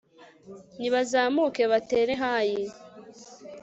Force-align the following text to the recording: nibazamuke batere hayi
nibazamuke 0.79 1.63
batere 1.71 2.13
hayi 2.23 2.61